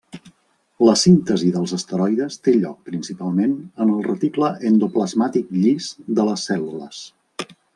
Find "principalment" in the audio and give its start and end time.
2.91-3.53